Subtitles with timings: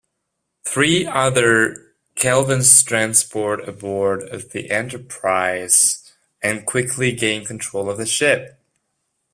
[0.65, 8.59] Three other Kelvans transport aboard the "Enterprise", and quickly gain control of the ship.